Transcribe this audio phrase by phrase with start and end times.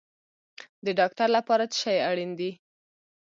[0.85, 2.51] د ډاکټر لپاره څه شی اړین دی؟